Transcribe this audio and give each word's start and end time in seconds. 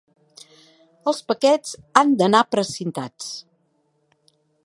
Els 1.11 1.19
paquets 1.31 1.75
han 2.01 2.15
d'anar 2.21 2.41
precintats. 2.57 3.31